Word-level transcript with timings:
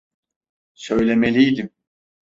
Söylemeliydim. 0.73 1.69